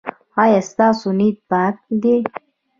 [0.43, 2.15] ایا ستاسو نیت پاک دی؟